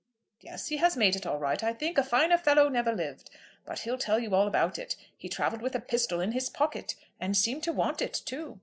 [0.39, 1.99] "Yes; he has made it all right, I think.
[1.99, 3.29] A finer fellow never lived.
[3.67, 4.95] But he'll tell you all about it.
[5.15, 8.59] He travelled with a pistol in his pocket, and seemed to want it too.